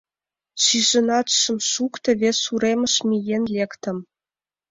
Шижынат 0.63 1.27
шым 1.39 1.57
шукто, 1.71 2.09
вес 2.21 2.39
уремыш 2.53 2.95
миен 3.07 3.43
лектым. 3.55 3.97